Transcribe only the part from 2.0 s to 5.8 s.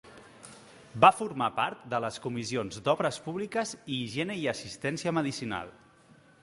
les Comissions d'Obres Públiques i Higiene i Assistència Medicinal.